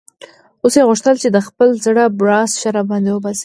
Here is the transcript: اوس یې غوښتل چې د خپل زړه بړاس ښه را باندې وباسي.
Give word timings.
اوس 0.61 0.73
یې 0.77 0.83
غوښتل 0.89 1.15
چې 1.23 1.29
د 1.31 1.37
خپل 1.47 1.69
زړه 1.85 2.03
بړاس 2.19 2.51
ښه 2.61 2.69
را 2.75 2.83
باندې 2.89 3.09
وباسي. 3.13 3.39